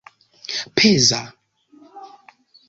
peza 0.75 1.19